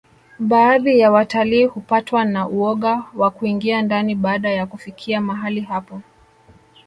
baadhi 0.39 0.99
ya 0.99 1.11
watalii 1.11 1.65
hupatwa 1.65 2.25
na 2.25 2.47
uoga 2.47 3.03
wa 3.15 3.31
kuingia 3.31 3.81
ndani 3.81 4.15
baada 4.15 4.49
ya 4.49 4.65
kufikia 4.65 5.21
mahali 5.21 5.61
hapo 5.61 6.01